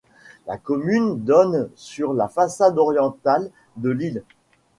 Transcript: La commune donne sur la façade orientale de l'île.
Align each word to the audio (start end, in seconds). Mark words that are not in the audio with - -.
La 0.47 0.57
commune 0.57 1.23
donne 1.23 1.69
sur 1.75 2.11
la 2.15 2.27
façade 2.27 2.79
orientale 2.79 3.51
de 3.77 3.89
l'île. 3.89 4.23